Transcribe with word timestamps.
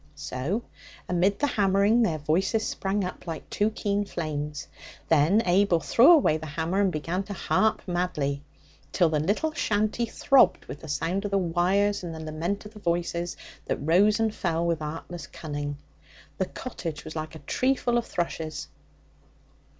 So 0.15 0.63
amid 1.07 1.37
the 1.37 1.45
hammering 1.45 2.01
their 2.01 2.17
voices 2.17 2.65
sprang 2.65 3.03
up, 3.03 3.27
like 3.27 3.47
two 3.51 3.69
keen 3.69 4.03
flames. 4.03 4.67
Then 5.09 5.43
Abel 5.45 5.79
threw 5.79 6.09
away 6.13 6.37
the 6.37 6.47
hammer 6.47 6.81
and 6.81 6.91
began 6.91 7.21
to 7.25 7.33
harp 7.33 7.83
madly, 7.85 8.41
till 8.91 9.09
the 9.09 9.19
little 9.19 9.51
shanty 9.53 10.07
throbbed 10.07 10.65
with 10.65 10.79
the 10.79 10.87
sound 10.87 11.25
of 11.25 11.29
the 11.29 11.37
wires 11.37 12.03
and 12.03 12.15
the 12.15 12.19
lament 12.19 12.65
of 12.65 12.73
the 12.73 12.79
voices 12.79 13.37
that 13.65 13.77
rose 13.77 14.19
and 14.19 14.33
fell 14.33 14.65
with 14.65 14.81
artless 14.81 15.27
cunning. 15.27 15.77
The 16.39 16.47
cottage 16.47 17.05
was 17.05 17.15
like 17.15 17.35
a 17.35 17.45
tree 17.45 17.75
full 17.75 17.99
of 17.99 18.07
thrushes. 18.07 18.69